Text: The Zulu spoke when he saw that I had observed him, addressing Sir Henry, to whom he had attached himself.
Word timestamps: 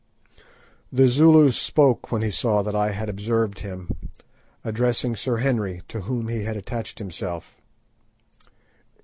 The 0.91 1.07
Zulu 1.07 1.51
spoke 1.51 2.11
when 2.11 2.23
he 2.23 2.31
saw 2.31 2.63
that 2.63 2.73
I 2.73 2.89
had 2.89 3.07
observed 3.07 3.59
him, 3.59 3.87
addressing 4.63 5.15
Sir 5.15 5.37
Henry, 5.37 5.83
to 5.89 6.01
whom 6.01 6.27
he 6.27 6.43
had 6.43 6.57
attached 6.57 6.97
himself. 6.97 7.55